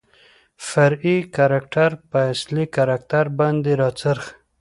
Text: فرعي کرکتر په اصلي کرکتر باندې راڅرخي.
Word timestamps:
فرعي 0.67 1.17
کرکتر 1.35 1.91
په 2.09 2.19
اصلي 2.33 2.65
کرکتر 2.75 3.25
باندې 3.39 3.71
راڅرخي. 3.81 4.33